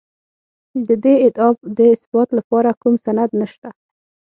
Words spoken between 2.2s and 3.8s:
لپاره کوم سند نشته